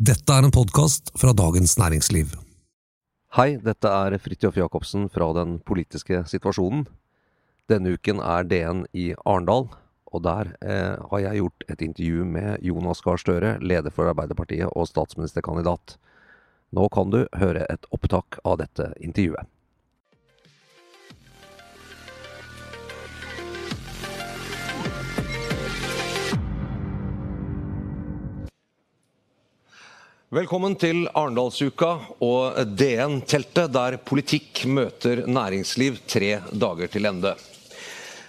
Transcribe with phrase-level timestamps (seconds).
[0.00, 2.30] Dette er en podkast fra Dagens Næringsliv.
[3.36, 6.86] Hei, dette er Fridtjof Jacobsen fra Den politiske situasjonen.
[7.68, 9.66] Denne uken er DN i Arendal,
[10.08, 14.72] og der eh, har jeg gjort et intervju med Jonas Gahr Støre, leder for Arbeiderpartiet
[14.72, 15.98] og statsministerkandidat.
[16.72, 19.52] Nå kan du høre et opptak av dette intervjuet.
[30.30, 31.88] Velkommen til Arendalsuka
[32.22, 37.32] og DN-teltet, der politikk møter næringsliv tre dager til ende.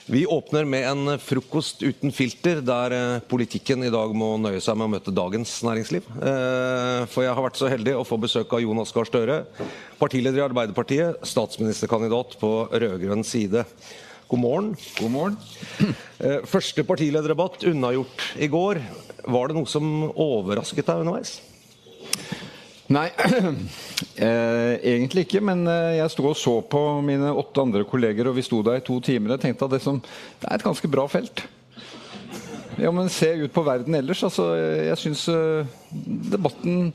[0.10, 4.80] Vi åpner med en frokost uten filter, der eh, politikken i dag må nøye seg
[4.80, 6.08] med å møte dagens næringsliv.
[6.18, 9.38] Eh, for jeg har vært så heldig å få besøk av Jonas Gahr Støre,
[10.02, 13.62] partileder i Arbeiderpartiet, statsministerkandidat på rød-grønn side.
[14.26, 14.74] God morgen.
[14.98, 15.38] God morgen.
[16.22, 18.78] Eh, første partilederdebatt unnagjort i går.
[19.34, 21.40] Var det noe som overrasket deg underveis?
[22.92, 23.08] Nei,
[24.28, 25.42] eh, egentlig ikke.
[25.46, 28.82] Men eh, jeg sto og så på mine åtte andre kolleger, og vi sto der
[28.82, 29.36] i to timer.
[29.36, 30.02] Jeg tenkte at det, som,
[30.42, 31.46] det er et ganske bra felt.
[32.80, 34.24] Ja, men se ut på verden ellers.
[34.28, 35.68] Altså, jeg syns eh,
[36.32, 36.94] debatten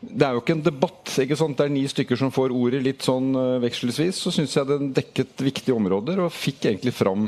[0.00, 1.12] Det er jo ikke en debatt.
[1.20, 1.58] ikke sant?
[1.58, 4.20] Det er ni stykker som får ordet litt sånn uh, vekselsvis.
[4.22, 7.26] Så syns jeg den dekket viktige områder, og fikk egentlig fram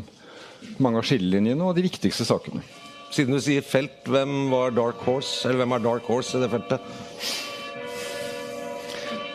[0.78, 2.62] mange av skillelinjene og de viktigste sakene.
[3.10, 6.50] Siden du sier felt, hvem var Dark Horse, eller hvem er Dark Horse i det
[6.52, 7.48] feltet?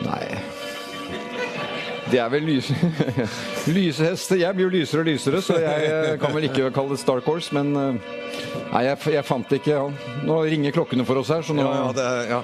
[0.04, 0.24] Nei
[2.10, 2.74] Det er vel lyse...
[3.76, 4.38] lysehester.
[4.38, 7.22] Jeg blir jo lysere og lysere, så jeg eh, kan vel ikke kalle det Star
[7.26, 8.12] Horse, men eh,
[8.70, 9.86] Nei, jeg, jeg fant ikke ja.
[10.26, 12.42] Nå ringer klokkene for oss her, så nå ja, ja, det, ja.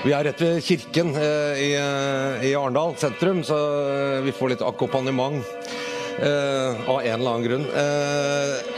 [0.00, 3.58] Vi er rett ved kirken eh, i, eh, i Arendal sentrum, så
[4.24, 5.42] vi får litt akkompagnement
[6.22, 7.66] eh, av en eller annen grunn.
[7.68, 8.69] Eh,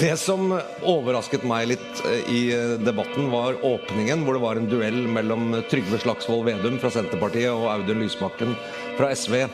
[0.00, 0.50] det som
[0.84, 2.50] overrasket meg litt i
[2.82, 7.68] debatten, var åpningen, hvor det var en duell mellom Trygve Slagsvold Vedum fra Senterpartiet og
[7.72, 8.52] Audun Lysbakken
[8.98, 9.46] fra SV.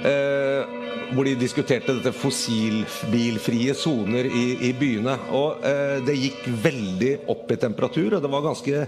[0.00, 0.76] Eh,
[1.12, 5.16] hvor de diskuterte dette fossilbilfrie soner i, i, byene.
[5.36, 8.84] Og eh, det gikk veldig opp i temperatur, og det var ganske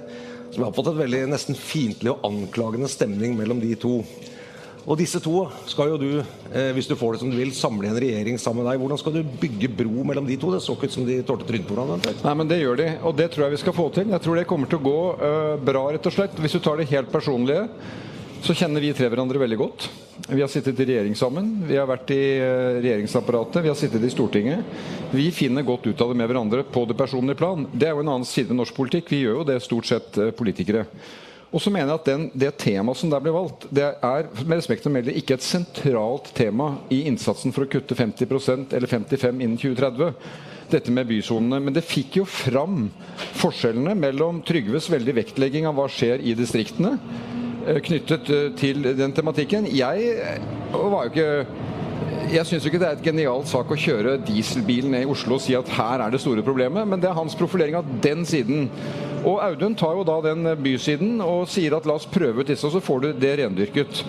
[0.53, 3.99] som jeg har fått et veldig nesten fiendtlig og anklagende stemning mellom de to.
[4.83, 6.11] Og disse to skal jo du,
[6.51, 8.81] eh, hvis du får det som du vil, samle en regjering sammen med deg.
[8.83, 10.51] Hvordan skal du bygge bro mellom de to?
[10.51, 12.15] Det så ikke ut som de tålte trynet på hverandre.
[12.25, 14.11] Nei, men det gjør de, og det tror jeg vi skal få til.
[14.11, 16.35] Jeg tror det kommer til å gå eh, bra, rett og slett.
[16.43, 17.69] Hvis du tar det helt personlige,
[18.43, 19.87] så kjenner vi tre hverandre veldig godt.
[20.27, 21.55] Vi har sittet i regjering sammen.
[21.69, 23.63] Vi har vært i eh, regjeringsapparatet.
[23.63, 24.67] Vi har sittet i Stortinget.
[25.15, 27.69] Vi finner godt ut av det med hverandre på det personlige plan.
[27.71, 29.15] Det er jo en annen side ved norsk politikk.
[29.15, 30.85] Vi gjør jo det stort sett uh, politikere.
[31.53, 34.57] Og så mener jeg at den, Det temaet som der ble valgt, det er med
[34.57, 39.43] respekt å melde ikke et sentralt tema i innsatsen for å kutte 50% eller 55
[39.45, 40.15] innen 2030.
[40.73, 41.61] Dette med bysonene.
[41.61, 42.87] Men det fikk jo fram
[43.37, 46.97] forskjellene mellom Trygves veldig vektlegging av hva skjer i distriktene,
[47.85, 49.69] knyttet til den tematikken.
[49.69, 50.17] Jeg
[50.73, 51.72] var jo ikke
[52.31, 55.43] jeg syns ikke det er et genialt sak å kjøre dieselbilen ned i Oslo og
[55.45, 58.69] si at her er det store problemet, men det er hans profilering av den siden.
[59.23, 62.67] Og Audun tar jo da den bysiden og sier at la oss prøve ut disse,
[62.67, 64.03] og så får du det rendyrket.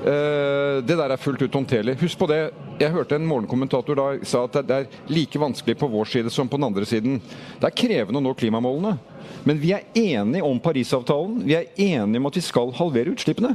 [0.00, 1.98] Uh, det der er fullt ut håndterlig.
[2.00, 2.40] Husk på det.
[2.80, 6.48] Jeg hørte en morgenkommentator da sa at det er like vanskelig på vår side som
[6.48, 7.18] på den andre siden.
[7.60, 8.96] Det er krevende å nå klimamålene.
[9.44, 11.42] Men vi er enige om Parisavtalen.
[11.44, 13.54] Vi er enige om at vi skal halvere utslippene.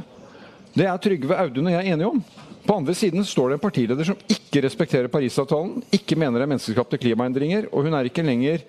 [0.76, 2.22] Det er Trygve, Audun og jeg er enige om.
[2.66, 6.52] På andre siden står det en partileder som ikke respekterer Parisavtalen, ikke mener det er
[6.56, 8.64] menneskeskapte klimaendringer, og hun er ikke lenger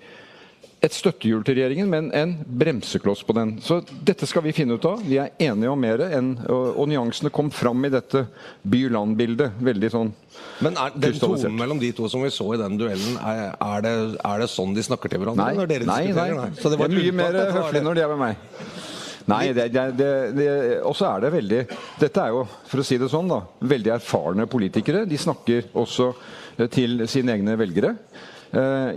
[0.78, 3.56] et støttehjul til regjeringen, men en bremsekloss på den.
[3.64, 5.02] Så dette skal vi finne ut av.
[5.02, 8.24] Vi er enige om mer, enn, og, nyansene kom fram i dette
[8.62, 9.58] by-land-bildet.
[9.68, 10.12] Veldig sånn
[10.62, 13.82] Men er den tonen mellom de to som vi så i den duellen, er, er,
[13.82, 15.48] det, er det, sånn de snakker til hverandre?
[15.48, 16.28] Nei, når dere nei, nei.
[16.38, 16.50] nei.
[16.60, 18.77] Så det, var det er mye mer høflig når de er med meg.
[19.28, 20.48] Nei, det, det, det, det
[20.88, 21.60] også er det veldig
[22.00, 25.04] Dette er jo, for å si det sånn, da, veldig erfarne politikere.
[25.08, 26.12] De snakker også
[26.72, 27.92] til sine egne velgere.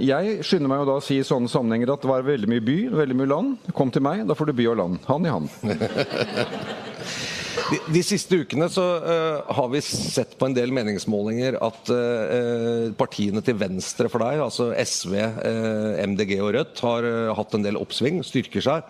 [0.02, 2.64] Jeg skynder meg jo da å si i sånne sammenhenger at det var veldig mye
[2.64, 3.68] by, veldig mye land.
[3.78, 5.04] Kom til meg, da får du by og land.
[5.10, 5.52] Hand i hand.
[7.72, 12.92] De, de, siste ukene så uh, har vi sett på en del meningsmålinger at uh,
[13.00, 17.08] partiene til venstre for deg, altså SV, uh, MDG og Rødt, har
[17.38, 18.88] hatt en del oppsving, styrker seg.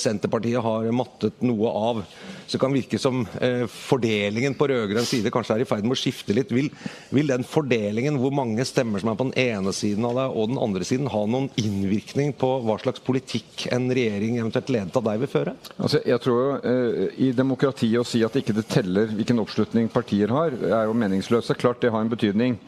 [0.00, 2.02] Senterpartiet har mattet noe av.
[2.46, 5.96] Så det kan virke som eh, fordelingen på rød-grønn side kanskje er i ferd med
[5.96, 6.52] å skifte litt.
[6.52, 6.68] Vil,
[7.14, 10.52] vil, den fordelingen, hvor mange stemmer som er på den ene siden av deg og
[10.52, 15.06] den andre siden, ha noen innvirkning på hva slags politikk en regjering eventuelt ledet av
[15.08, 15.56] deg vil føre?
[15.78, 20.32] Altså, jeg tror eh, I demokratiet å si at ikke det teller hvilken oppslutning partier
[20.34, 21.56] har, er jo meningsløst.
[21.58, 22.58] Klart det har en betydning.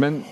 [0.00, 0.22] Men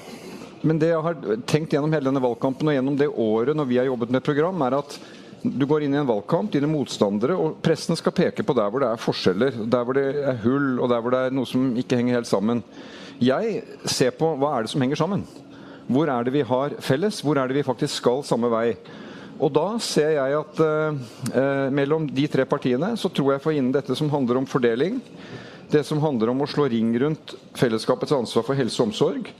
[0.60, 1.14] men det jeg har
[1.48, 4.60] tenkt gjennom hele denne valgkampen og gjennom det året når vi har jobbet med program,
[4.66, 4.96] er at
[5.42, 8.82] Du går inn i en valgkamp, dine motstandere, og pressen skal peke på der hvor
[8.82, 11.70] det er forskjeller, der hvor det er hull, og der hvor det er noe som
[11.80, 12.60] ikke henger helt sammen.
[13.20, 15.24] Jeg ser på hva er det som henger sammen.
[15.90, 17.22] Hvor er det vi har felles?
[17.24, 18.74] Hvor er det vi faktisk skal samme vei?
[19.40, 23.72] Og da ser jeg at eh, mellom de tre partiene så tror jeg for innen
[23.72, 25.00] dette som handler om fordeling,
[25.72, 29.30] det som handler om å slå ring rundt fellesskapets ansvar for helse og omsorg,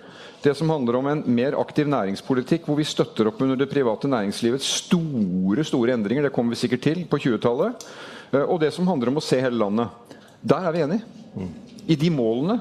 [0.43, 4.09] det som handler om en mer aktiv næringspolitikk hvor vi støtter opp under det private
[4.09, 7.85] næringslivets store store endringer, det kommer vi sikkert til på 20-tallet.
[8.33, 10.17] Eh, og det som handler om å se hele landet.
[10.41, 11.49] Der er vi enige.
[11.91, 12.61] I de målene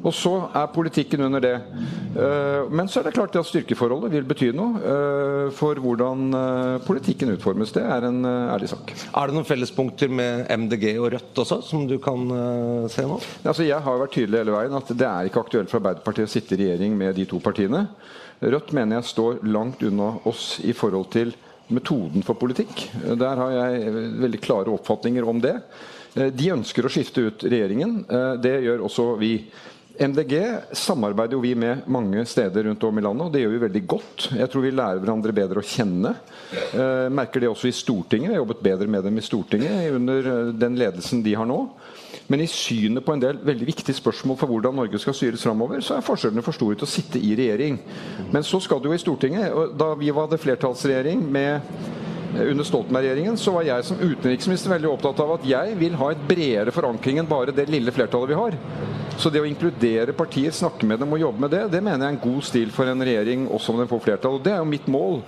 [0.00, 1.56] og så er politikken under det.
[2.16, 6.76] Eh, men så er det klart at styrkeforholdet vil bety noe eh, for hvordan eh,
[6.86, 7.74] politikken utformes.
[7.76, 8.94] Det er en ærlig sak.
[9.12, 12.24] Er det noen fellespunkter med MDG og Rødt også, som du kan
[12.92, 13.20] se nå?
[13.44, 16.32] Altså, jeg har vært tydelig hele veien at det er ikke aktuelt for Arbeiderpartiet å
[16.32, 17.84] sitte i regjering med de to partiene.
[18.40, 21.34] Rødt mener jeg står langt unna oss i forhold til
[21.70, 22.88] metoden for politikk.
[23.20, 23.92] Der har jeg
[24.24, 25.58] veldig klare oppfatninger om det.
[26.10, 28.00] De ønsker å skifte ut regjeringen.
[28.42, 29.34] Det gjør også vi.
[30.00, 30.34] MDG
[30.72, 33.82] samarbeider jo vi med mange steder rundt om i landet, og det gjør vi veldig
[33.84, 34.28] godt.
[34.32, 36.14] Jeg tror vi lærer hverandre bedre å kjenne.
[36.72, 38.30] Eh, merker det også i Stortinget.
[38.30, 41.58] Jeg har jobbet bedre med dem i Stortinget under eh, den ledelsen de har nå.
[42.32, 45.82] Men i synet på en del veldig viktige spørsmål for hvordan Norge skal styres framover,
[45.84, 47.76] så er forskjellene for store til å sitte i regjering.
[48.32, 49.52] Men så skal du jo i Stortinget.
[49.52, 54.94] og Da vi hadde flertallsregjering med eh, under Stoltenberg-regjeringen så var jeg som utenriksminister veldig
[54.94, 58.40] opptatt av at jeg vil ha et bredere forankring enn bare det lille flertallet vi
[58.40, 58.60] har.
[59.18, 62.08] Så det å inkludere partier, snakke med dem og jobbe med det, det mener jeg
[62.08, 64.38] er en god stil for en regjering, også om den får flertall.
[64.38, 65.20] Og det er jo mitt mål.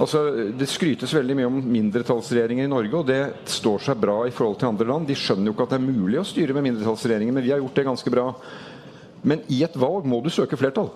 [0.00, 0.22] Altså,
[0.56, 3.20] det skrytes veldig mye om mindretallsregjeringer i Norge, og det
[3.52, 5.08] står seg bra i forhold til andre land.
[5.08, 7.60] De skjønner jo ikke at det er mulig å styre med mindretallsregjeringer, men vi har
[7.60, 8.26] gjort det ganske bra.
[9.20, 10.88] Men i et valg må du søke flertall.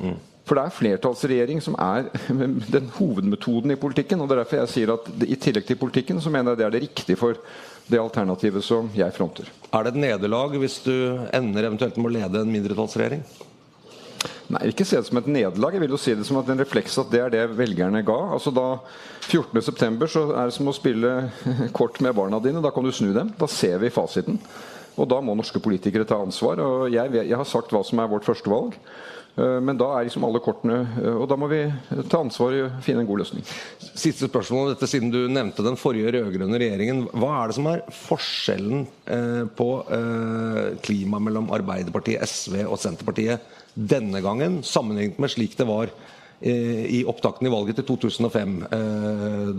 [0.00, 0.18] Mm.
[0.48, 2.08] For det er flertallsregjering som er
[2.76, 4.20] den hovedmetoden i politikken.
[4.20, 6.66] og det er derfor jeg sier at I tillegg til politikken så mener jeg det
[6.68, 7.38] er det riktige for
[7.90, 9.50] det alternativet som jeg fronter.
[9.74, 10.94] Er det et nederlag hvis du
[11.34, 13.22] ender eventuelt med å lede en mindretallsregjering?
[14.50, 15.76] Nei, ikke se det som et nederlag.
[15.76, 18.18] Jeg vil jo si det som at en refleks at det er det velgerne ga.
[18.34, 18.80] Altså da
[19.28, 20.08] 14.9.
[20.10, 21.12] så er det som å spille
[21.78, 22.62] kort med barna dine.
[22.64, 23.30] Da kan du snu dem.
[23.38, 24.40] Da ser vi fasiten.
[24.98, 26.58] Og da må norske politikere ta ansvar.
[26.64, 28.74] Og jeg, jeg har sagt hva som er vårt førstevalg.
[29.38, 31.62] Eh, men da er liksom alle kortene eh, Og da må vi
[32.10, 33.46] ta ansvar og finne en god løsning.
[33.78, 37.04] Siste spørsmål om dette, siden du nevnte den forrige rød-grønne regjeringen.
[37.14, 39.68] Hva er det som er forskjellen eh, på
[40.84, 43.42] klima mellom Arbeiderpartiet, SV og Senterpartiet
[43.74, 45.92] denne gangen, sammenlignet med slik det var
[46.40, 48.54] i opptakten i valget til 2005,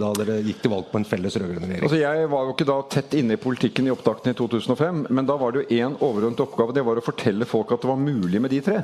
[0.02, 1.86] da dere gikk til valg på en felles rød-grønn regjering?
[1.86, 5.30] Altså jeg var jo ikke da tett inne i politikken i opptakten i 2005, men
[5.30, 6.74] da var det jo én overordnet oppgave.
[6.74, 8.82] Det var å fortelle folk at det var mulig med de tre.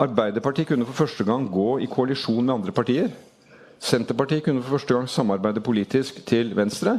[0.00, 3.12] Arbeiderpartiet kunne for første gang gå i koalisjon med andre partier.
[3.78, 6.98] Senterpartiet kunne for første gang samarbeide politisk til venstre.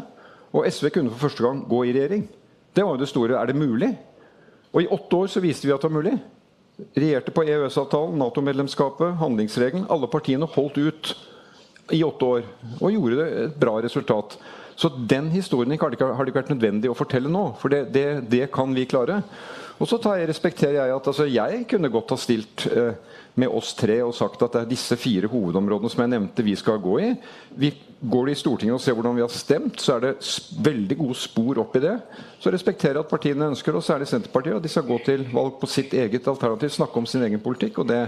[0.56, 2.28] Og SV kunne for første gang gå i regjering.
[2.76, 3.40] Det var jo det store.
[3.42, 3.92] Er det mulig?
[4.74, 6.16] Og i åtte år så viste vi at det var mulig.
[6.96, 9.88] Regjerte på EØS-avtalen, Nato-medlemskapet, handlingsregelen.
[9.90, 11.16] Alle partiene holdt ut
[11.92, 12.48] i åtte år
[12.82, 14.38] og gjorde det et bra resultat.
[14.76, 18.50] Så den historien har det ikke vært nødvendig å fortelle nå, for det, det, det
[18.52, 19.22] kan vi klare.
[19.76, 22.94] Og så jeg, respekterer jeg at altså, jeg kunne godt ha stilt eh,
[23.36, 26.56] med oss tre og sagt at det er disse fire hovedområdene som jeg nevnte vi
[26.60, 27.12] skal gå i.
[27.60, 27.74] Vi
[28.06, 30.12] Går det i Stortinget og ser hvordan vi har stemt, så er det
[30.66, 31.94] veldig gode spor opp i det.
[32.44, 35.56] Så respekterer jeg at partiene ønsker, og særlig Senterpartiet, at de skal gå til valg
[35.62, 37.80] på sitt eget alternativ, snakke om sin egen politikk.
[37.80, 38.04] og det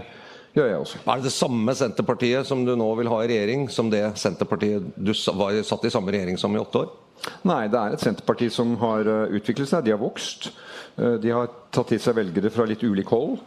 [0.53, 1.01] gjør jeg også.
[1.05, 4.91] Er det det samme Senterpartiet som du nå vil ha i regjering, som det Senterpartiet
[4.95, 7.06] du var, satt i samme regjering som i åtte år?
[7.47, 9.85] Nei, det er et Senterparti som har eh, utviklet seg.
[9.85, 10.51] De har vokst.
[10.97, 13.37] Eh, de har tatt til seg velgere fra litt ulik hold.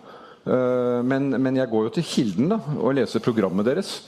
[0.44, 3.98] Eh, men, men jeg går jo til kilden da, og leser programmet deres.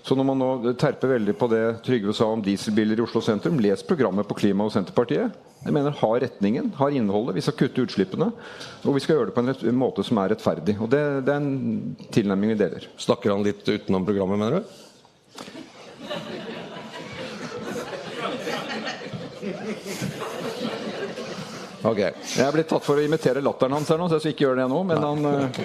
[0.00, 3.60] Så når man nå terper veldig på det Trygve sa om dieselbiler i Oslo sentrum,
[3.60, 5.34] les programmet på klima og Senterpartiet.
[5.60, 7.36] Jeg mener Har retningen, har innholdet.
[7.36, 8.30] Vi skal kutte utslippene.
[8.88, 10.78] Og vi skal gjøre det på en måte som er rettferdig.
[10.80, 12.88] Og det, det er en tilnærming vi deler.
[12.96, 15.68] Snakker han litt utenom programmet, mener du?
[21.80, 22.12] Okay.
[22.36, 24.44] Jeg er blitt tatt for å imitere latteren hans her nå, så jeg skal ikke
[24.48, 24.80] gjøre det nå.
[24.90, 25.62] Men han, eh,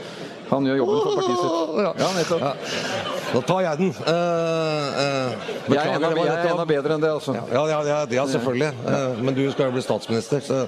[0.49, 1.55] han, gjør jobben for partiet sitt.
[2.01, 2.41] Ja, nettopp.
[2.45, 3.15] Ja.
[3.35, 3.89] Da tar jeg den.
[3.91, 7.35] Uh, uh, jeg, er enda, jeg er enda bedre enn det, altså.
[7.35, 8.69] Ja, ja, ja, ja selvfølgelig.
[8.85, 10.43] Uh, men du skal jo bli statsminister.
[10.45, 10.61] Så,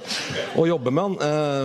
[0.58, 1.16] å jobbe med han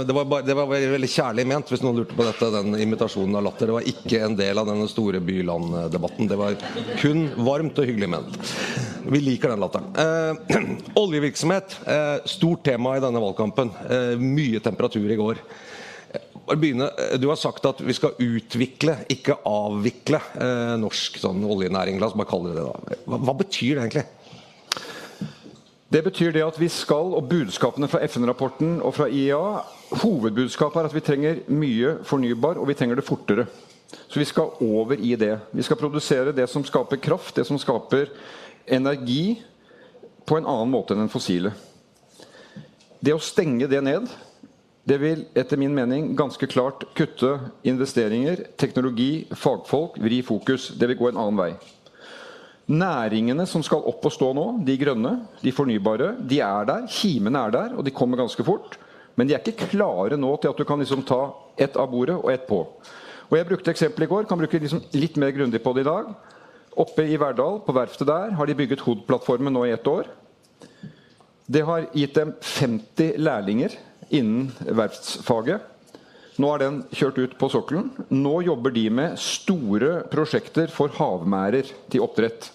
[0.08, 2.52] det var, bare, det var veldig, veldig, kjærlig ment, hvis noen lurte på dette.
[2.54, 3.70] Den imitasjonen av latter.
[3.70, 6.30] Det var ikke en del av denne store by-land-debatten.
[6.32, 6.58] Det var
[7.02, 8.40] kun varmt og hyggelig ment.
[9.04, 9.92] Vi liker den latteren.
[11.04, 11.78] oljevirksomhet.
[12.30, 13.74] stort tema i denne valgkampen.
[14.24, 15.44] mye temperatur i går.
[16.44, 16.90] Begynne,
[17.22, 22.02] du har sagt at vi skal utvikle, ikke avvikle eh, norsk sånn, oljenæring.
[22.02, 22.66] La oss bare kalle det det.
[22.68, 22.98] da.
[23.08, 24.06] Hva, hva betyr det egentlig?
[25.94, 29.62] Det betyr det at vi skal, og budskapene fra FN-rapporten og fra IEA
[30.02, 33.46] Hovedbudskapet er at vi trenger mye fornybar, og vi trenger det fortere.
[34.10, 35.36] Så vi skal over i det.
[35.54, 38.10] Vi skal produsere det som skaper kraft, det som skaper
[38.66, 39.38] energi,
[40.26, 41.52] på en annen måte enn den fossile.
[43.04, 44.08] Det å stenge det ned
[44.84, 50.74] det vil etter min mening ganske klart kutte investeringer, teknologi, fagfolk, vri fokus.
[50.76, 51.54] Det vil gå en annen vei.
[52.68, 56.90] Næringene som skal opp og stå nå, de grønne, de fornybare, de er der.
[56.92, 58.76] Kimene er der, og de kommer ganske fort.
[59.16, 61.22] Men de er ikke klare nå til at du kan liksom ta
[61.60, 62.66] ett av bordet og ett på.
[63.30, 65.90] Og Jeg brukte eksempelet i går, kan bruke liksom litt mer grundig på det i
[65.90, 66.12] dag.
[66.76, 70.12] Oppe i Verdal, på verftet der, har de bygget HOD-plattformen nå i ett år.
[71.48, 73.80] Det har gitt dem 50 lærlinger
[74.14, 75.70] innen verftsfaget.
[76.42, 77.92] Nå er den kjørt ut på sokkelen.
[78.10, 82.50] Nå jobber de med store prosjekter for havmærer til oppdrett.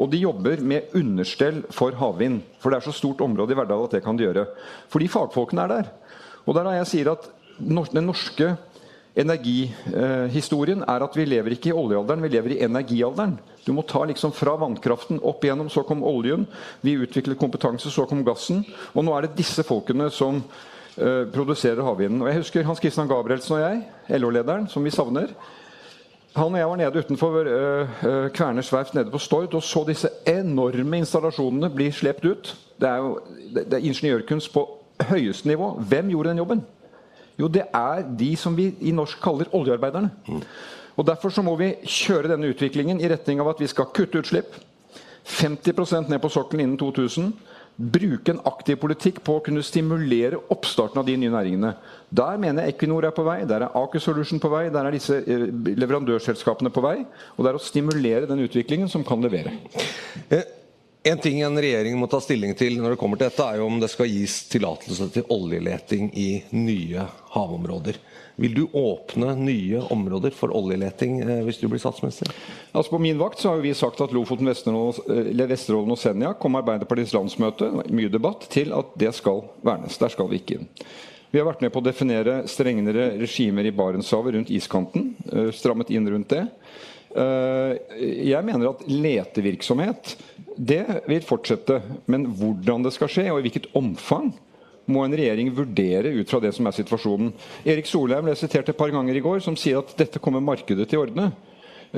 [0.00, 2.40] Og de jobber med understell for havvind.
[2.62, 4.46] For det er så stort område i Verdal at det kan de gjøre.
[4.88, 5.92] Fordi fagfolkene er der.
[6.46, 7.28] Og det er jeg sier at
[7.60, 8.54] den norske
[9.20, 13.36] energihistorien er at vi lever ikke i oljealderen, vi lever i energialderen.
[13.66, 16.46] Du må ta liksom fra vannkraften opp igjennom, så kom oljen.
[16.80, 18.64] Vi utviklet kompetanse, så kom gassen.
[18.94, 20.40] Og nå er det disse folkene som
[20.98, 22.22] uh, produserer havvinden.
[22.22, 23.82] Og jeg husker Hans Christian Gabrielsen og jeg,
[24.20, 25.34] LO-lederen, som vi savner.
[26.36, 29.84] Han og jeg var nede utenfor uh, uh, Kverners verft nede på Stord og så
[29.88, 32.56] disse enorme installasjonene bli slept ut.
[32.80, 33.16] Det er jo
[33.54, 34.66] det, det er ingeniørkunst på
[35.10, 35.72] høyeste nivå.
[35.88, 36.62] Hvem gjorde den jobben?
[37.40, 40.10] Jo, det er de som vi i norsk kaller oljearbeiderne.
[40.28, 40.42] Mm.
[40.96, 44.20] Og Derfor så må vi kjøre denne utviklingen i retning av at vi skal kutte
[44.20, 44.56] utslipp.
[45.24, 47.32] 50% ned på sokkelen innen 2000
[47.80, 51.72] bruke en aktiv politikk på å kunne stimulere oppstarten av de nye næringene.
[52.12, 54.96] Der mener jeg Equinor er på vei, der er Aker Solution på vei, der er
[54.96, 55.46] disse eh,
[55.80, 56.98] leverandørselskapene på vei.
[57.36, 59.54] Og det er å stimulere den utviklingen som kan levere.
[60.28, 60.44] Eh,
[61.08, 63.70] en ting en regjering må ta stilling til når det kommer til dette, er jo
[63.70, 67.96] om det skal gis tillatelse til oljeleting i nye havområder.
[68.40, 72.30] Vil du åpne nye områder for oljeleting eh, hvis du blir statsminister?
[72.72, 76.56] Altså På min vakt så har vi sagt at Lofoten, eh, Vesterålen og Senja kom
[76.56, 80.00] Arbeiderpartiets landsmøte mye debatt, til at det skal vernes.
[80.00, 80.70] Der skal vi ikke inn.
[81.30, 85.12] Vi har vært med på å definere strengere regimer i Barentshavet rundt iskanten.
[85.28, 86.46] Eh, strammet inn rundt det.
[87.10, 90.12] Jeg mener at letevirksomhet
[90.54, 91.80] det vil fortsette.
[92.06, 94.30] Men hvordan det skal skje, og i hvilket omfang,
[94.92, 97.32] må en regjering vurdere ut fra det som er situasjonen.
[97.64, 100.88] Erik Solheim ble sitert et par ganger i går som sier at dette kommer markedet
[100.90, 101.30] til ordne.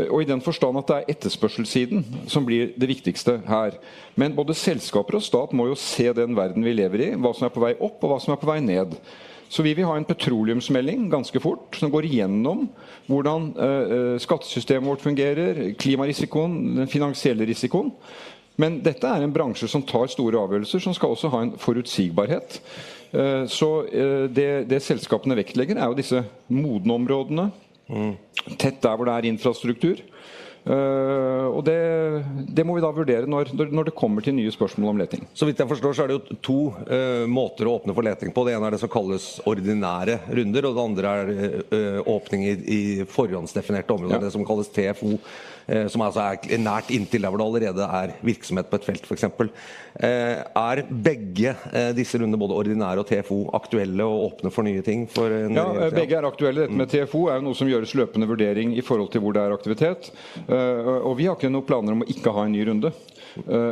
[0.08, 3.76] Og i den forstand at det er etterspørselssiden som blir det viktigste her.
[4.16, 7.48] Men både selskaper og stat må jo se den verden vi lever i, hva som
[7.48, 8.96] er på vei opp og hva som er på vei ned.
[9.52, 12.64] Så vi vil ha en petroleumsmelding ganske fort som går igjennom
[13.04, 17.92] hvordan uh, skattesystemet vårt fungerer, klimarisikoen, den finansielle risikoen.
[18.62, 22.60] Men dette er en bransje som tar store avgjørelser, som skal også ha en forutsigbarhet.
[23.12, 27.50] Eh, så eh, det, det selskapene vektlegger, er jo disse modne områdene.
[27.92, 28.14] Mm.
[28.56, 30.00] Tett der hvor det er infrastruktur.
[30.62, 31.74] Uh, og det,
[32.54, 35.24] det, må vi da vurdere når, når, det kommer til nye spørsmål om leting.
[35.34, 38.30] Så vidt jeg forstår så er det jo to uh, måter å åpne for leting
[38.34, 38.44] på.
[38.46, 41.32] Det ene er det som kalles ordinære runder, og det andre er
[41.72, 44.20] uh, åpning i, i forhåndsdefinerte områder.
[44.20, 44.22] Ja.
[44.26, 45.16] Det som kalles TFO.
[45.72, 49.10] uh, som altså er nært inntil der hvor det allerede er virksomhet på et felt
[49.10, 49.26] f.eks.
[49.92, 54.80] Eh, er begge eh, disse rundene, både ordinære og TFO, aktuelle og åpne for nye
[54.84, 55.04] ting?
[55.12, 56.64] For ja, begge er aktuelle.
[56.64, 59.42] Dette med TFO er jo noe som gjøres løpende vurdering i forhold til hvor det
[59.44, 60.08] er aktivitet.
[60.52, 62.90] Og vi har ikke noen planer om å ikke ha en ny runde.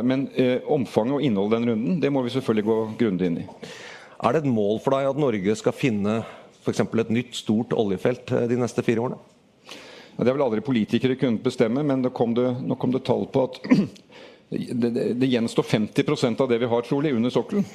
[0.07, 0.23] Men
[0.65, 3.45] omfanget og innholdet den runden det må vi selvfølgelig gå grundig inn i.
[4.21, 6.21] Er det et mål for deg at Norge skal finne
[6.61, 6.81] f.eks.
[6.81, 9.19] et nytt stort oljefelt de neste fire årene?
[10.17, 13.25] Det har vel aldri politikere kunnet bestemme, men det kom det, nå kom det tall
[13.31, 13.57] på at
[14.49, 17.65] det, det, det gjenstår 50% av det vi har trolig under sokkelen.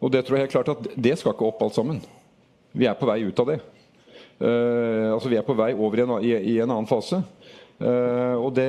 [0.00, 2.00] Og det tror jeg helt klart at det skal ikke opp alt sammen.
[2.72, 3.58] Vi er på vei ut av det.
[4.42, 7.20] Uh, altså Vi er på vei over i en, i, i en annen fase.
[7.82, 8.68] Uh, og det,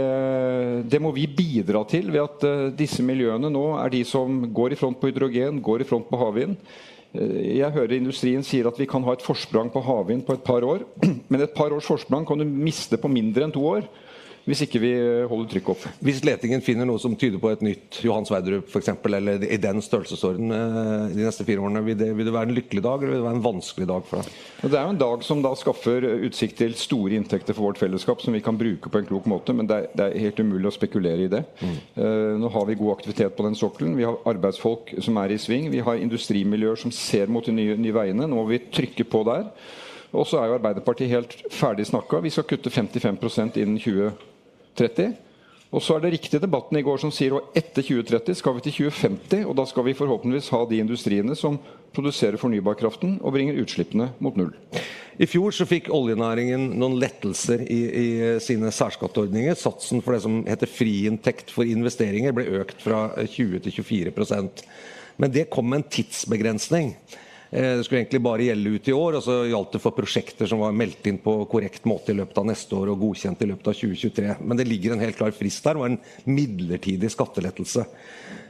[0.90, 4.74] det, må vi bidra til ved at uh, disse miljøene nå er de som går
[4.74, 6.58] i front på hydrogen, går i front på havvind.
[7.14, 10.46] Eh, jeg hører industrien sier at vi kan ha et forsprang på havvind på et
[10.46, 10.86] par år.
[11.30, 13.88] Men et par års forsprang kan du miste på mindre enn to år
[14.44, 14.92] hvis ikke vi
[15.30, 15.84] holder trykket opp.
[16.04, 19.80] Hvis letingen finner noe som tyder på et nytt Johan Sverdrup f.eks., eller i den
[19.84, 23.14] størrelsesorden eh, de neste fire årene, vil det, vil det, være en lykkelig dag eller
[23.14, 24.34] vil det være en vanskelig dag for deg?
[24.64, 28.24] Det er jo en dag som da skaffer utsikt til store inntekter for vårt fellesskap
[28.24, 30.72] som vi kan bruke på en klok måte, men det er, det er helt umulig
[30.72, 31.44] å spekulere i det.
[31.64, 31.78] Mm.
[32.42, 33.96] Nå har vi god aktivitet på den sokkelen.
[34.00, 35.70] Vi har arbeidsfolk som er i sving.
[35.74, 38.28] Vi har industrimiljøer som ser mot de nye, nye veiene.
[38.28, 39.48] Nå må vi trykke på der.
[40.14, 42.22] Og så er jo Arbeiderpartiet helt ferdig snakka.
[42.22, 43.80] Vi skal kutte 55% innen
[44.78, 45.14] 2030.
[45.74, 48.62] Og så er det riktig debatten i går som sier at etter 2030 skal vi
[48.68, 49.46] til 2050.
[49.50, 51.58] Og da skal vi forhåpentligvis ha de industriene som
[51.94, 54.54] produserer fornybarkraften og bringer utslippene mot null.
[55.18, 58.06] I fjor så fikk oljenæringen noen lettelser i, i,
[58.42, 59.58] sine særskatteordninger.
[59.58, 63.78] Satsen for det som heter friinntekt for investeringer ble økt fra 20 til
[64.14, 64.66] 24%
[65.22, 66.96] Men det kom med en tidsbegrensning.
[67.54, 70.50] Eh, det skulle egentlig bare gjelde ut i år, og så gjaldt det for prosjekter
[70.50, 73.50] som var meldt inn på korrekt måte i løpet av neste år og godkjent i
[73.52, 74.38] løpet av 2023.
[74.42, 77.86] Men det ligger en helt klar frist der, og en midlertidig skattelettelse.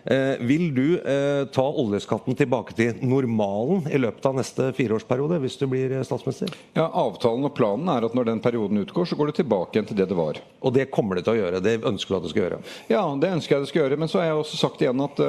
[0.08, 5.60] Eh, vil du eh, ta oljeskatten tilbake til normalen i løpet av neste fireårsperiode hvis
[5.60, 6.56] du blir statsminister?
[6.76, 9.90] Ja, Avtalen og planen er at når den perioden utgår, så går det tilbake igjen
[9.92, 10.40] til det det var.
[10.64, 11.64] Og det kommer det til å gjøre?
[11.64, 12.62] Det ønsker du at det skal gjøre?
[12.92, 14.00] Ja, det ønsker jeg det skal gjøre.
[14.00, 15.24] Men så har jeg også sagt igjen at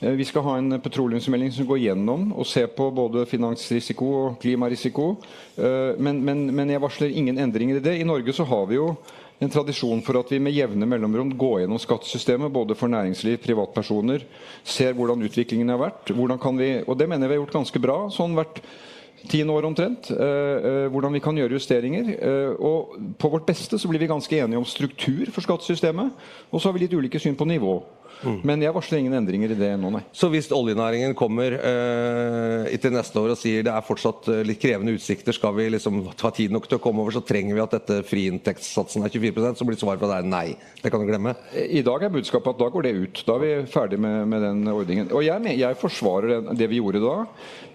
[0.00, 5.08] vi skal ha en petroleumsmelding som går gjennom og ser på både finansrisiko og klimarisiko.
[5.58, 7.96] Uh, men, men, men jeg varsler ingen endringer i det.
[7.98, 8.92] I Norge så har vi jo
[9.38, 14.24] en tradisjon for at vi med jevne mellomrom går gjennom skattesystemet, både for næringsliv, privatpersoner,
[14.66, 16.10] ser hvordan utviklingen har vært.
[16.10, 17.98] Vi, og det mener jeg vi har gjort ganske bra.
[18.14, 18.62] sånn hvert
[19.26, 20.10] tiende år omtrent.
[20.10, 22.10] Eh, eh, hvordan vi kan gjøre justeringer.
[22.18, 26.12] Eh, og på vårt beste så blir vi ganske enige om struktur for skattesystemet.
[26.50, 27.80] Og så har vi litt ulike syn på nivå.
[28.22, 28.38] Mm.
[28.50, 30.02] Men jeg varsler ingen endringer i det nå, nei.
[30.16, 34.60] Så hvis oljenæringen kommer eh, til neste år og sier det er fortsatt eh, litt
[34.62, 37.64] krevende utsikter, skal vi liksom ta tid nok til å komme over, så trenger vi
[37.64, 40.46] at dette friinntektssatsen er 24% så blir svaret fra deg nei.
[40.82, 41.34] Det kan du glemme.
[41.54, 43.22] I dag er budskapet at da går det ut.
[43.26, 45.12] Da er vi ferdig med, med den ordningen.
[45.12, 47.20] Og jeg, jeg forsvarer det, det vi gjorde da.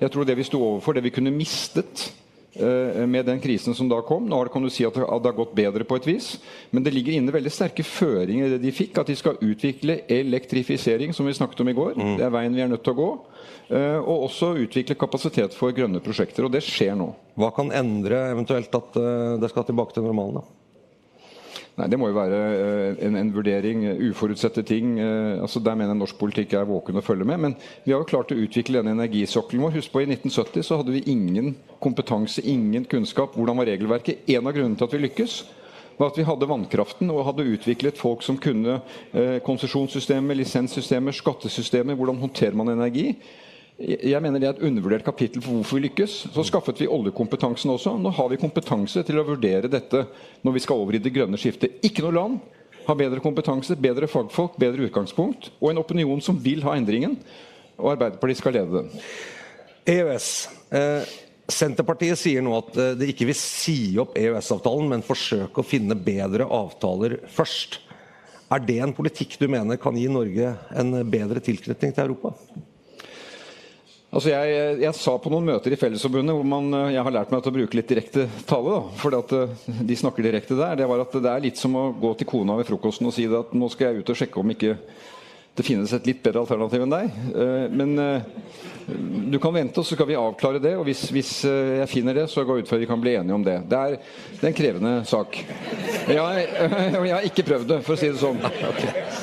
[0.01, 2.09] Jeg tror det vi sto overfor, det vi kunne mistet
[2.53, 4.27] med den krisen som da kom.
[4.29, 6.27] Nå kan du si at det har gått bedre på et vis,
[6.69, 8.99] men det ligger inne veldig sterke føringer i det de fikk.
[9.01, 11.97] At de skal utvikle elektrifisering, som vi snakket om i går.
[11.97, 12.15] Mm.
[12.19, 13.11] Det er veien vi er nødt til å gå.
[13.73, 16.45] Eh, og også utvikle kapasitet for grønne prosjekter.
[16.45, 17.09] Og det skjer nå.
[17.39, 20.41] Hva kan endre eventuelt at eh, det skal tilbake til normalen?
[20.41, 20.62] da?
[21.73, 23.85] Nei, Det må jo være eh, en, en vurdering.
[24.11, 24.99] Uforutsette ting.
[25.01, 27.41] Eh, altså Der mener jeg norsk politikk er våken å følge med.
[27.41, 29.79] Men vi har jo klart å utvikle denne energisokkelen vår.
[29.79, 33.33] Husk på I 1970 så hadde vi ingen kompetanse, ingen kunnskap.
[33.33, 34.21] Hvordan var regelverket?
[34.35, 35.37] En av grunnene til at vi lykkes,
[35.97, 38.79] var at vi hadde vannkraften og hadde utviklet folk som kunne
[39.13, 41.97] eh, konsesjonssystemet, lisenssystemer, skattesystemer.
[41.97, 43.15] Hvordan håndterer man energi?
[43.81, 46.17] Jeg mener det er et undervurdert kapittel for hvorfor vi lykkes.
[46.35, 47.95] Så skaffet vi oljekompetansen også.
[47.97, 50.05] Nå har vi kompetanse til å vurdere dette
[50.45, 51.79] når vi skal over i det grønne skiftet.
[51.85, 52.37] Ikke noe land
[52.85, 57.17] har bedre kompetanse, bedre fagfolk, bedre utgangspunkt og en opinion som vil ha endringen.
[57.79, 59.05] Og Arbeiderpartiet skal lede den.
[59.89, 60.27] EØS.
[60.77, 61.13] Eh,
[61.53, 65.97] Senterpartiet sier nå at de det ikke vil si opp EØS-avtalen, men forsøke å finne
[65.99, 67.81] bedre avtaler først.
[68.53, 72.31] Er det en politikk du mener kan gi Norge en bedre tilknytning til Europa?
[74.13, 77.47] Altså jeg, jeg, sa på noen møter i Fellesforbundet hvor man, jeg har lært meg
[77.49, 78.75] å bruke litt direkte tale.
[79.17, 79.55] at eh,
[79.89, 80.75] de snakker direkte der.
[80.77, 83.25] Det var at det er litt som å gå til kona ved frokosten og si
[83.25, 84.75] at nå skal jeg ut og sjekke om ikke
[85.53, 87.17] det finnes et litt bedre alternativ enn deg.
[87.29, 88.23] Eh, men eh,
[89.29, 90.71] du kan vente, og så skal vi avklare det.
[90.79, 93.13] Og hvis, hvis eh, jeg finner det, så går jeg ut fra vi kan bli
[93.19, 93.59] enige om det.
[93.69, 93.99] Det er,
[94.31, 95.37] det er en krevende sak.
[96.09, 98.41] Jeg, jeg, har ikke prøvd det, for å si det sånn.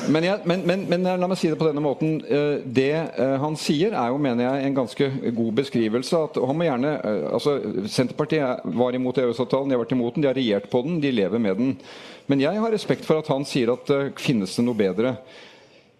[0.07, 2.15] Men, jeg, men, men, men, la meg si det på denne måten.
[2.63, 2.87] Det
[3.43, 6.23] han sier, er jo, mener jeg, en ganske god beskrivelse.
[6.31, 6.95] At han må gjerne,
[7.35, 7.59] altså
[7.91, 11.11] Senterpartiet var imot EØS-avtalen, de har vært imot den, de har regjert på den, de
[11.11, 11.77] lever med den.
[12.31, 13.89] Men jeg har respekt for at han sier at
[14.23, 15.17] finnes det noe bedre.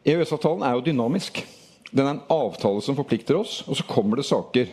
[0.08, 1.44] EØS-avtalen er jo dynamisk.
[1.92, 4.72] Den er en avtale som forplikter oss, og så kommer det saker.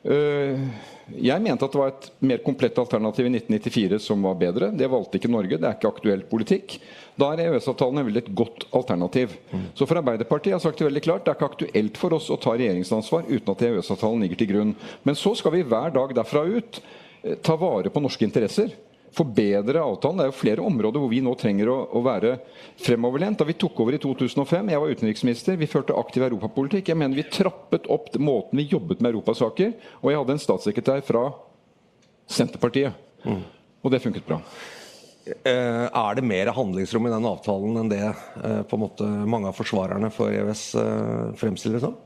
[0.00, 0.62] Eh,
[1.10, 4.70] jeg mente at det var et mer komplett alternativ i 1994 som var bedre.
[4.74, 5.58] Det valgte ikke Norge.
[5.58, 6.78] Det er ikke aktuell politikk.
[7.18, 9.34] Da er EØS-avtalen veldig et godt alternativ.
[9.74, 12.38] Så for Arbeiderpartiet har sagt det veldig klart, det er ikke aktuelt for oss å
[12.40, 14.76] ta regjeringsansvar uten at EØS-avtalen ligger til grunn.
[15.04, 18.72] Men så skal vi hver dag derfra ut eh, ta vare på norske interesser
[19.16, 20.20] forbedre avtalen.
[20.20, 22.34] Det er jo flere områder hvor vi nå trenger å, å, være
[22.80, 23.40] fremoverlent.
[23.40, 26.92] Da vi tok over i 2005, jeg var utenriksminister, vi førte aktiv europapolitikk.
[26.92, 29.72] Jeg mener vi trappet opp måten vi jobbet med europasaker.
[30.02, 31.24] Og jeg hadde en statssekretær fra
[32.30, 33.08] Senterpartiet.
[33.24, 33.42] Mm.
[33.80, 34.40] Og det funket bra.
[35.30, 39.50] Eh, er det mer handlingsrom i den avtalen enn det eh, på en måte mange
[39.50, 41.98] av forsvarerne for EØS eh, fremstiller det som?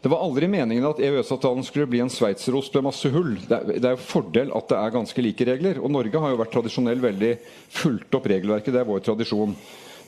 [0.00, 3.34] Det var aldri meningen at EØS-avtalen skulle bli en sveitserost med masse hull.
[3.48, 5.80] Det er, jo fordel at det er ganske like regler.
[5.82, 7.34] Og Norge har jo vært tradisjonell veldig
[7.68, 8.72] fulgt opp regelverket.
[8.72, 9.52] Det er vår tradisjon.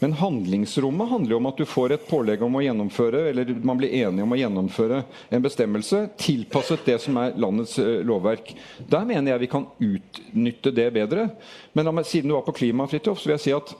[0.01, 3.79] Men handlingsrommet handler jo om at du får et pålegg om å gjennomføre, eller man
[3.79, 8.51] blir enige om å gjennomføre en bestemmelse tilpasset det som er landets eh, lovverk.
[8.91, 11.29] Der mener jeg vi kan utnytte det bedre.
[11.77, 13.77] Men siden du var på klima, Fridtjof, så vil jeg si at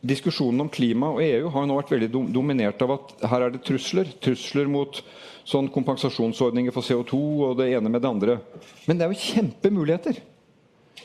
[0.00, 3.62] diskusjonen om klima og EU har nå vært veldig dominert av at her er det
[3.66, 4.08] trusler.
[4.22, 5.02] Trusler mot
[5.48, 8.38] sånn kompensasjonsordninger for CO2 og det ene med det andre.
[8.86, 10.20] Men det er jo kjempemuligheter.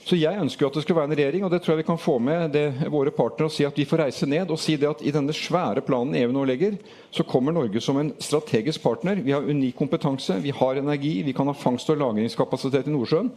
[0.05, 1.87] Så jeg ønsker jo at det skal være en regjering, og det tror jeg vi
[1.87, 4.75] kan få med det, våre partnere og si at vi får reise ned og si
[4.77, 6.75] det at i denne svære planen EU nå legger,
[7.09, 9.17] så kommer Norge som en strategisk partner.
[9.25, 13.31] Vi har unik kompetanse, vi har energi, vi kan ha fangst- og lagringskapasitet i Nordsjøen.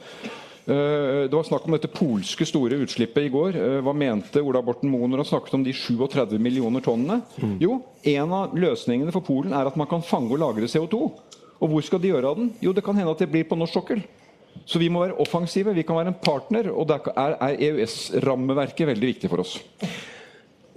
[0.69, 3.57] Eh, det var snakk om dette polske store utslippet i går.
[3.57, 7.23] Eh, hva mente Ola Borten Moe når han snakket om de 37 millioner tonnene?
[7.41, 7.57] Mm.
[7.65, 7.81] Jo,
[8.13, 11.01] en av løsningene for Polen er at man kan fange og lagre CO2.
[11.59, 12.53] Og hvor skal de gjøre av den?
[12.61, 14.05] Jo, det kan hende at det blir på norsk sokkel.
[14.67, 19.13] Så vi må være offensive, vi kan være en partner, og der er EØS-rammeverket veldig
[19.15, 19.59] viktig for oss.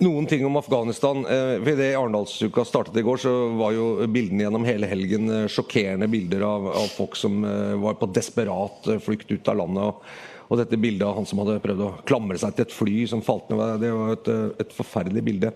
[0.02, 1.26] Noen ting om Afghanistan.
[1.30, 5.48] Eh, ved det Arendalsuka startet i går, så var jo bildene gjennom hele helgen eh,
[5.52, 10.10] sjokkerende bilder av, av folk som eh, var på desperat flukt ut av landet.
[10.50, 13.22] Og, dette bildet av han som hadde prøvd å klamre seg til et fly som
[13.24, 14.32] falt ned, det var et,
[14.66, 15.54] et forferdelig bilde.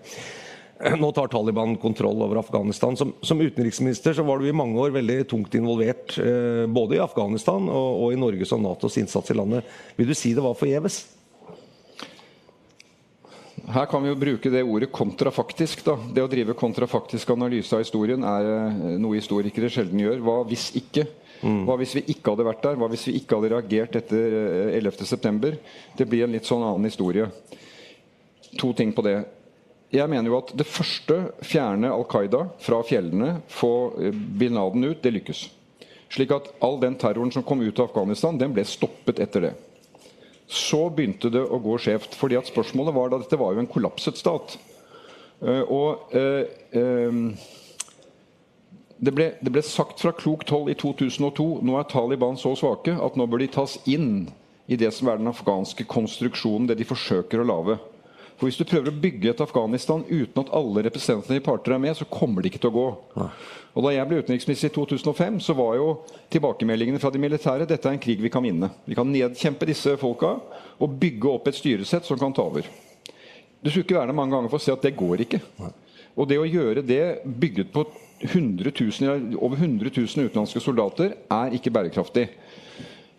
[1.00, 2.96] Nå tar Taliban kontroll over Afghanistan.
[2.96, 7.02] Som, som, utenriksminister så var du i mange år veldig tungt involvert eh, både i
[7.02, 9.76] Afghanistan og, og i Norges og Natos innsats i landet.
[9.96, 11.04] Vil du si det var forgjeves?
[13.66, 15.80] Her kan vi jo bruke det ordet kontrafaktisk.
[15.86, 15.96] Da.
[15.96, 20.20] Det å drive kontrafaktisk analyse av historien er eh, noe historikere sjelden gjør.
[20.26, 21.06] Hva hvis ikke?
[21.40, 21.64] Mm.
[21.68, 22.76] Hva hvis vi ikke hadde vært der?
[22.80, 24.36] Hva hvis vi ikke hadde reagert etter
[24.76, 25.32] 11.9.?
[25.48, 27.30] Eh, det blir en litt sånn annen historie.
[28.60, 29.18] To ting på det
[29.96, 34.84] jeg mener jo at det første fjerne Al Qaida fra fjellene, få eh, bin Laden
[34.86, 35.46] ut, det lykkes.
[36.12, 39.52] Slik at all den terroren som kom ut av Afghanistan, den ble stoppet etter det.
[40.46, 42.14] Så begynte det å gå skjevt.
[42.14, 44.56] fordi at spørsmålet var da dette var jo en kollapset stat.
[45.42, 47.34] Uh, og uh, um,
[48.96, 52.94] det, ble, det ble, sagt fra klokt hold i 2002 nå er Taliban så svake
[52.94, 54.30] at nå bør de tas inn
[54.66, 57.76] i det som er den afghanske konstruksjonen, det de forsøker å lage.
[58.36, 61.80] For Hvis du prøver å bygge et Afghanistan uten at alle representantene i parter er
[61.80, 62.88] med, så kommer det ikke til å gå.
[63.76, 65.88] Og Da jeg ble utenriksminister i 2005, så var jo
[66.32, 68.70] tilbakemeldingene fra de militære dette er en krig vi kan vinne.
[68.84, 70.36] Vi kan nedkjempe disse folka
[70.80, 72.68] og bygge opp et styresett som kan ta over.
[73.60, 75.40] Du skulle ikke være der mange ganger for å se at det går ikke.
[76.16, 77.84] Og det å gjøre det bygget på
[78.20, 82.28] 100 000, over 100 000 utenlandske soldater er ikke bærekraftig.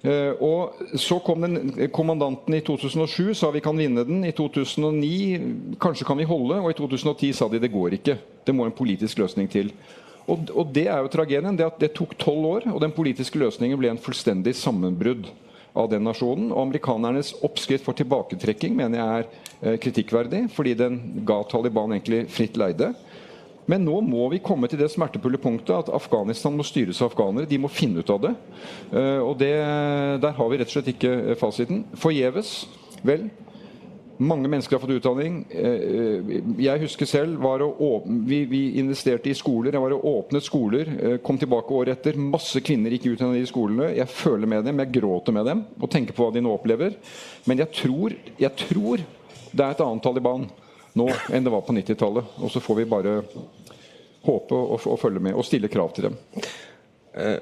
[0.02, 4.24] Eh, og Så kom den, kommandanten i 2007 sa vi kan vinne den.
[4.26, 6.60] I 2009 kanskje kan vi holde.
[6.62, 8.18] Og i 2010 sa de det går ikke.
[8.46, 9.74] Det må en politisk løsning til.
[10.28, 11.58] Og, og det er jo tragedien.
[11.58, 15.30] Det at det tok tolv år, og den politiske løsningen ble en fullstendig sammenbrudd
[15.78, 16.52] av den nasjonen.
[16.52, 19.28] Og amerikanernes oppskrift for tilbaketrekking mener jeg er
[19.62, 22.94] eh, kritikkverdig, fordi den ga Taliban egentlig fritt leide.
[23.68, 27.50] Men nå må vi komme til det smertefulle punktet at Afghanistan må styres av afghanere.
[27.50, 28.36] De må finne ut av det.
[28.94, 29.56] Eh, og det,
[30.24, 31.84] der har vi rett og slett ikke eh, fasiten.
[32.00, 32.54] Forgjeves.
[33.06, 33.26] Vel,
[34.24, 35.42] mange mennesker har fått utdanning.
[35.52, 36.32] Eh,
[36.64, 39.76] jeg husker selv åpne, vi, vi, investerte i skoler.
[39.76, 40.94] Jeg var og åpnet skoler.
[41.26, 42.16] Kom tilbake året etter.
[42.16, 43.90] Masse kvinner gikk ut av de skolene.
[44.00, 46.96] Jeg føler med dem, jeg gråter med dem og tenker på hva de nå opplever.
[47.52, 49.04] Men jeg tror, jeg tror
[49.52, 50.48] det er et annet Taliban
[50.98, 52.38] nå enn det var på 90-tallet.
[52.42, 53.20] Og så får vi bare
[54.28, 56.18] håpe og, og, følge med og stille krav til dem.
[57.18, 57.38] Eh,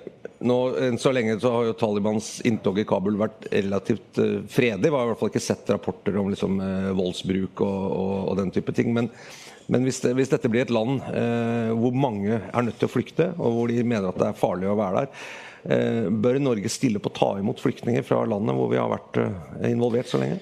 [0.46, 0.58] nå,
[1.00, 4.90] så lenge så har jo Talibans inntog i Kabul vært relativt uh, fredig.
[4.90, 8.34] Vi har i hvert fall ikke sett rapporter om liksom, uh, voldsbruk og, og, og,
[8.40, 8.92] den type ting.
[8.96, 9.10] Men,
[9.72, 12.94] men hvis, det, hvis, dette blir et land uh, hvor mange er nødt til å
[12.94, 15.28] flykte, og hvor de mener at det er farlig å være der,
[16.22, 19.18] bør Norge stille på å ta imot flyktninger fra landet hvor vi har vært
[19.66, 20.38] involvert så lenge?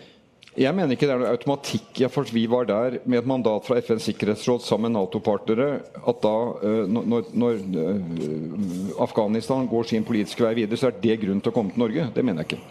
[0.54, 3.66] Jeg mener ikke det er noe automatikk i at vi var der med et mandat
[3.66, 10.06] fra FNs sikkerhetsråd sammen med Nato-partnere, at da, eh, når, når, eh, Afghanistan går sin
[10.06, 12.06] politiske vei videre, så er det grunn til å komme til Norge.
[12.14, 12.62] Det mener jeg ikke.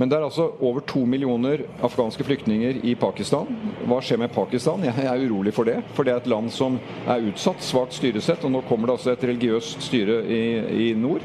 [0.00, 3.46] Men det er altså over to millioner afghanske flyktninger i Pakistan.
[3.86, 4.82] Hva skjer med Pakistan?
[4.82, 5.76] Jeg er urolig for det.
[5.94, 8.42] For det er et land som er utsatt, svakt styresett.
[8.42, 10.42] Og nå kommer det altså et religiøst styre i,
[10.88, 11.22] i nord.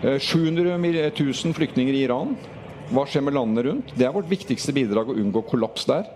[0.00, 2.38] 700 eh, 000 flyktninger i Iran.
[2.90, 3.92] Hva skjer med landene rundt?
[3.94, 6.08] Det er vårt viktigste bidrag å unngå kollaps der.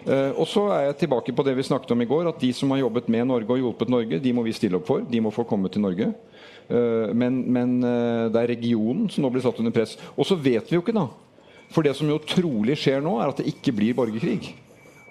[0.00, 2.50] Uh, og så er jeg tilbake på det vi snakket om i går, at de
[2.56, 5.04] som har jobbet med Norge og hjulpet Norge, de må vi stille opp for.
[5.06, 6.08] De må få komme til Norge.
[6.70, 9.94] Uh, men, men uh, det er regionen som nå blir satt under press.
[10.16, 11.06] Og så vet vi jo ikke, da.
[11.70, 14.54] For det som jo trolig skjer nå, er at det ikke blir borgerkrig.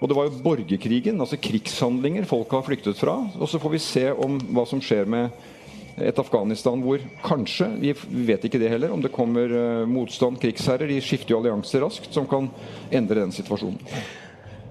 [0.00, 3.16] Og det var jo borgerkrigen, altså krigshandlinger, folk har flyktet fra.
[3.40, 5.32] Og så får vi se om hva som skjer med
[5.98, 7.92] et Afghanistan hvor kanskje, vi
[8.28, 10.90] vet ikke det heller, om det kommer eh, motstand, krigsherrer.
[10.90, 12.48] De skifter jo allianser raskt, som kan
[12.90, 13.80] endre den situasjonen.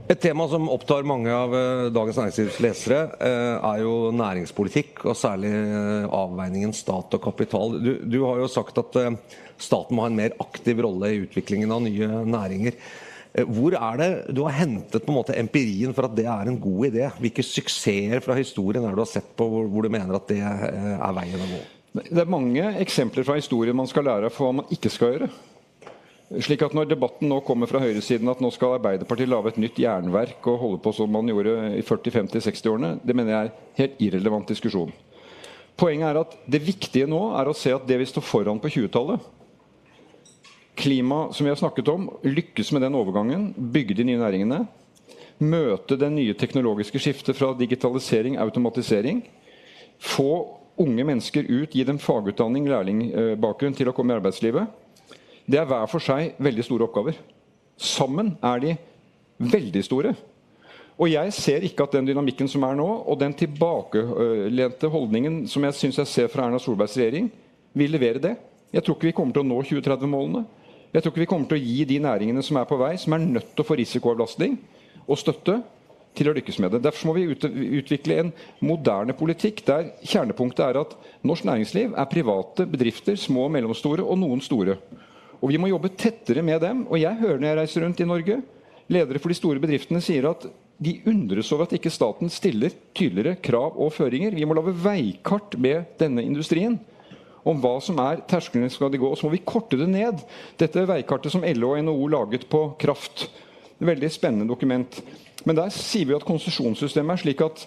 [0.09, 5.17] Et tema som opptar mange av eh, Dagens Næringslivs lesere, eh, er jo næringspolitikk, og
[5.19, 5.51] særlig
[6.07, 7.77] avveiningen stat og kapital.
[7.83, 8.97] Du, du har jo sagt at
[9.59, 12.79] staten må ha en mer aktiv rolle i utviklingen av nye næringer.
[13.39, 16.49] Eh, hvor er det du har hentet på en måte empirien for at det er
[16.49, 17.09] en god idé?
[17.21, 20.41] Hvilke suksesser fra historien er det du har sett på hvor, du mener at det
[20.43, 21.61] eh, er veien å gå?
[21.99, 25.29] Det er mange eksempler fra historien man skal lære for hva man ikke skal gjøre.
[26.45, 29.79] Slik at Når debatten nå kommer fra høyresiden at nå skal Arbeiderpartiet lage et nytt
[29.81, 34.51] jernverk og holde på som man gjorde i 40-50-60-årene, det mener jeg er helt irrelevant
[34.53, 34.93] diskusjon.
[35.79, 38.69] Poenget er at det viktige nå er å se at det vi står foran på
[38.75, 39.25] 20-tallet
[40.79, 44.61] Klima, som vi har snakket om, lykkes med den overgangen, bygge de nye næringene.
[45.43, 49.21] Møte det nye teknologiske skiftet fra digitalisering, automatisering.
[49.99, 54.71] Få unge mennesker ut, gi dem fagutdanning, lærlingbakgrunn til å komme i arbeidslivet.
[55.49, 57.19] Det er hver for seg veldig store oppgaver.
[57.79, 58.75] Sammen er de
[59.39, 60.13] veldig store.
[60.99, 65.63] Og jeg ser ikke at den dynamikken som er nå, og den tilbakelente holdningen som
[65.67, 67.29] jeg syns jeg ser fra Erna Solbergs regjering,
[67.75, 68.33] vil levere det.
[68.75, 70.43] Jeg tror ikke vi kommer til å nå 2030-målene.
[70.89, 73.13] Jeg tror ikke vi kommer til å gi de næringene som er på vei, som
[73.13, 74.55] er nødt til å få risikoavlastning
[75.05, 75.59] og støtte,
[76.17, 76.81] til å lykkes med det.
[76.83, 77.27] Derfor må vi
[77.79, 78.31] utvikle en
[78.65, 84.17] moderne politikk der kjernepunktet er at norsk næringsliv er private bedrifter, små og mellomstore, og
[84.19, 84.79] noen store.
[85.39, 86.81] Og vi må jobbe tettere med dem.
[86.89, 88.39] Og jeg hører når jeg reiser rundt i Norge,
[88.89, 90.49] ledere for de store bedriftene sier at
[90.79, 94.35] de undres over at ikke staten stiller tydeligere krav og føringer.
[94.35, 96.79] Vi må lage veikart med denne industrien
[97.47, 99.09] om hva som er tersklene skal de gå.
[99.09, 100.23] Og så må vi korte det ned.
[100.59, 103.27] Dette veikartet som LO og NHO laget på kraft.
[103.79, 105.01] Veldig spennende dokument.
[105.47, 107.61] Men der sier vi at konsesjonssystemet er slik at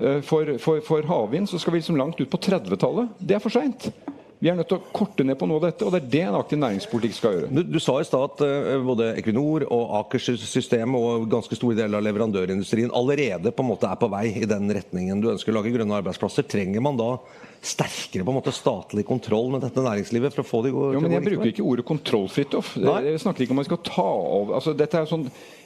[0.00, 3.12] uh, for, for, for havvind så skal vi liksom langt ut på 30-tallet.
[3.20, 3.90] Det er for seint.
[4.38, 6.20] Vi er nødt til å korte ned på noe av dette, og det er det
[6.28, 7.48] en aktiv næringspolitikk skal gjøre.
[7.50, 11.80] Du, du sa i stad at uh, både Equinor og Akers system og ganske store
[11.80, 15.50] deler av leverandørindustrien allerede på en måte er på vei i den retningen du ønsker
[15.50, 16.46] å lage grønne arbeidsplasser.
[16.46, 17.10] Trenger man da
[17.58, 20.36] sterkere på en måte statlig kontroll med dette næringslivet?
[20.36, 22.76] for å få det jo, men Jeg bruker ikke ordet kontroll, Fridtjof.
[22.78, 25.57] Jeg snakker ikke om man skal ta over altså, Dette er sånn Eh,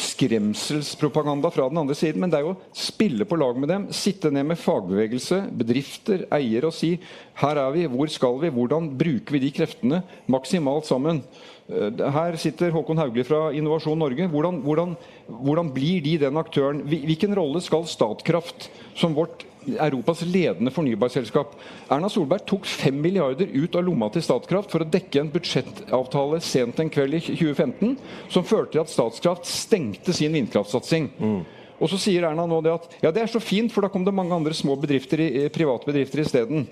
[0.00, 2.22] skremselspropaganda fra den andre siden.
[2.22, 6.26] Men det er jo å spille på lag med dem, sitte ned med fagbevegelse, bedrifter,
[6.32, 6.94] eiere og si
[7.42, 11.22] her er vi, hvor skal vi, hvordan bruker vi de kreftene maksimalt sammen.
[11.68, 14.28] Eh, her sitter Håkon Haugli fra Innovasjon Norge.
[14.32, 14.96] Hvordan, hvordan,
[15.28, 16.84] hvordan blir de den aktøren?
[16.88, 21.54] Hvilken rolle skal Statkraft, som vårt Europas ledende fornybarselskap.
[21.92, 26.40] Erna Solberg tok 5 milliarder ut av lomma til Statkraft for å dekke en budsjettavtale
[26.44, 27.96] sent en kveld i 2015
[28.32, 31.10] som førte til at Statskraft stengte sin vindkraftsatsing.
[31.18, 31.42] Mm.
[31.82, 34.04] Og så sier Erna nå det at ja, det er så fint, for da kom
[34.06, 35.22] det mange andre små bedrifter,
[35.54, 36.68] private bedrifter isteden.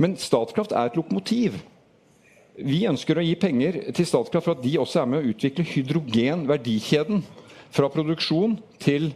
[0.00, 1.60] Men Statkraft er et lokomotiv.
[2.60, 5.66] Vi ønsker å gi penger til Statkraft for at de også er med å utvikle
[5.70, 7.22] hydrogen-verdikjeden.
[7.70, 9.12] Fra produksjon til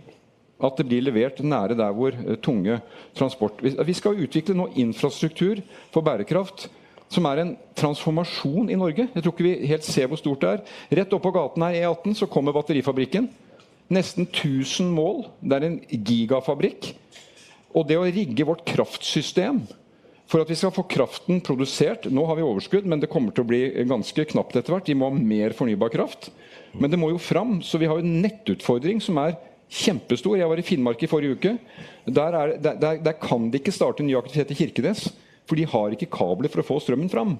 [0.62, 2.78] at det blir levert nære der hvor eh, tunge
[3.16, 5.62] transport Vi skal utvikle nå infrastruktur
[5.92, 6.68] for bærekraft
[7.14, 9.06] som er en transformasjon i Norge.
[9.12, 10.62] Jeg tror ikke vi helt ser hvor stort det er.
[11.00, 13.28] Rett oppå gaten her, E18, så kommer batterifabrikken.
[13.92, 15.26] Nesten 1000 mål.
[15.40, 16.94] Det er en gigafabrikk.
[17.74, 19.62] Og det å rigge vårt kraftsystem
[20.30, 23.44] for at vi skal få kraften produsert Nå har vi overskudd, men det kommer til
[23.44, 24.88] å bli ganske knapt etter hvert.
[24.88, 26.30] Vi må ha mer fornybar kraft.
[26.74, 27.60] Men det må jo fram.
[27.62, 29.36] Så vi har en nettutfordring som er
[29.70, 30.38] Kjempestor.
[30.38, 31.56] Jeg var i Finnmark i forrige uke.
[32.06, 35.08] Der, er, der, der, kan de ikke starte ny aktivitet i Kirkenes.
[35.48, 37.36] For de har ikke kabler for å få strømmen fram.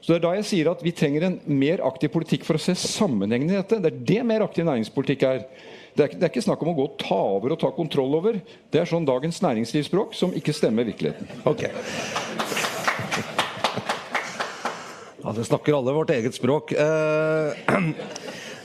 [0.00, 2.60] Så Det er da jeg sier at vi trenger en mer aktiv politikk for å
[2.60, 3.78] se sammenhengen i dette.
[3.80, 5.46] Det er det mer aktiv næringspolitikk er.
[5.94, 7.70] Det er, ikke, det er ikke snakk om å gå og ta over og ta
[7.72, 8.40] kontroll over.
[8.68, 11.30] Det er sånn dagens næringslivsspråk som ikke stemmer virkeligheten.
[11.46, 11.70] Okay.
[15.24, 16.74] Ja, det snakker alle vårt eget språk.
[16.76, 17.54] Eh,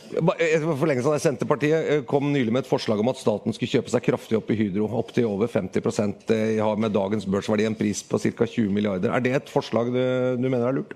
[0.09, 4.05] Forlengelsen av Senterpartiet eh, kom nylig med et forslag om at staten skulle kjøpe seg
[4.05, 4.87] kraftig opp i Hydro.
[4.99, 8.47] Opp til over 50% har med dagens børsverdi en pris på ca.
[8.47, 9.13] 20 milliarder.
[9.13, 10.01] Er det et forslag du,
[10.39, 10.95] du mener er lurt?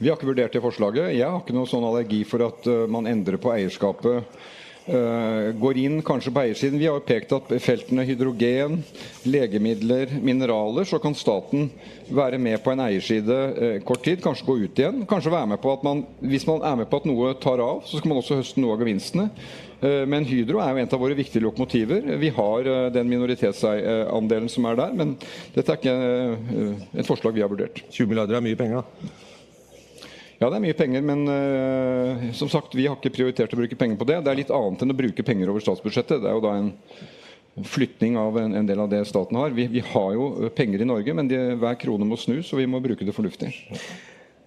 [0.00, 1.12] Vi har ikke vurdert det forslaget.
[1.18, 4.24] Jeg har ikke noen sånn allergi for at man endrer på eierskapet
[5.60, 6.78] går inn kanskje på eiersiden.
[6.80, 8.80] Vi har jo pekt at feltene hydrogen,
[9.28, 11.68] legemidler, mineraler, så kan staten
[12.10, 15.02] være med på en eierside uh, kort tid, kanskje gå ut igjen.
[15.08, 17.82] Kanskje være med på at man, Hvis man er med på at noe tar av,
[17.86, 19.30] så skal man også høste noe av gevinstene.
[19.80, 22.14] Uh, men Hydro er jo en av våre viktige lokomotiver.
[22.20, 25.16] Vi har den minoritetsandelen som er der, men
[25.54, 27.84] dette er ikke et forslag vi har vurdert.
[27.88, 29.29] 20 milliarder er mye penger, da?
[30.40, 33.76] Ja, det er mye penger, men uh, som sagt, vi har ikke prioritert å bruke
[33.76, 34.22] penger på det.
[34.24, 36.22] Det er litt annet enn å bruke penger over statsbudsjettet.
[36.22, 36.70] Det er jo da en
[37.68, 39.52] flytting av en, en del av det staten har.
[39.52, 42.68] Vi, vi har jo penger i Norge, men de, hver krone må snus, og vi
[42.72, 43.52] må bruke det fornuftig.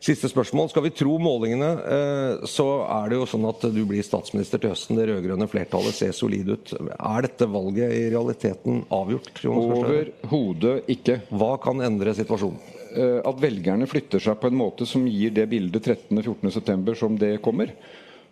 [0.04, 0.72] Siste spørsmål.
[0.74, 4.74] Skal vi tro målingene, uh, så er det jo sånn at du blir statsminister til
[4.74, 4.98] høsten.
[4.98, 6.74] Det rød-grønne flertallet ser solid ut.
[6.98, 9.46] Er dette valget i realiteten avgjort?
[9.46, 11.22] Overhodet ikke.
[11.30, 12.73] Hva kan endre situasjonen?
[12.94, 17.40] Eh, at velgerne flytter seg på en måte som gir det bildet 13.-14.9 som det
[17.42, 17.74] kommer.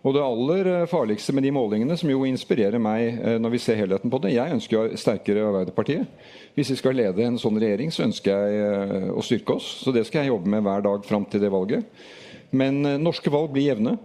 [0.02, 3.62] Og det aller eh, farligste med de målingene, som jo inspirerer meg eh, når vi
[3.62, 6.06] ser helheten på det Jeg ønsker jo sterkere Arbeiderpartiet.
[6.54, 9.68] Hvis vi skal lede en sånn regjering, så ønsker jeg å styrke oss.
[9.82, 11.86] Så det skal jeg jobbe med hver dag fram til det valget.
[12.52, 13.96] Men norske valg blir jevne.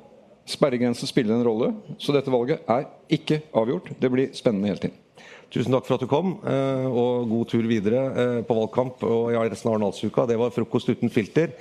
[0.47, 3.91] Sperregrensen spiller en rolle, så dette valget er ikke avgjort.
[3.99, 5.01] Det blir spennende hele tiden.
[5.47, 9.29] Tusen takk for at du kom, eh, og god tur videre eh, på valgkamp og
[9.31, 10.25] i resten av Arendalsuka.
[10.27, 11.53] Det var Frokost uten filter.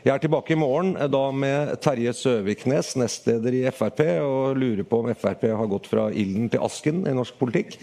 [0.00, 4.88] Jeg er tilbake i morgen eh, da med Terje Søviknes, nestleder i Frp, og lurer
[4.88, 7.76] på om Frp har gått fra ilden til asken i norsk politikk.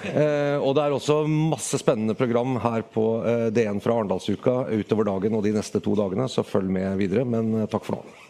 [0.00, 3.04] Og det er også masse spennende program her på
[3.52, 7.26] DN fra Arendalsuka utover dagen og de neste to dagene, så følg med videre.
[7.28, 8.29] Men takk for nå.